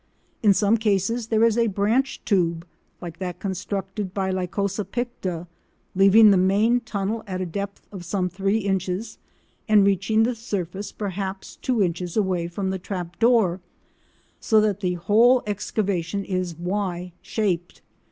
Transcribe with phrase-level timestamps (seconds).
[0.41, 2.65] In some cases there is a branch tube,
[3.01, 5.45] like that constructed by Lycosa picta,
[5.93, 9.19] leaving the main tunnel at a depth of some three inches,
[9.67, 13.61] and reaching the surface perhaps two inches away from the trap door,
[14.39, 17.83] so that the whole excavation is +Y+ shaped.